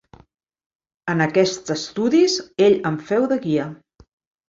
[1.13, 3.73] En aquests estudis, ell em feu de guia.